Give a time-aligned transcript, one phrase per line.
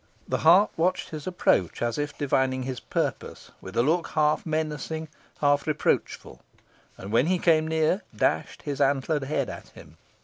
[0.27, 5.09] The hart watched his approach, as if divining his purpose, with a look half menacing,
[5.41, 6.41] half reproachful,
[6.97, 9.97] and when he came near, dashed his antlered head at him.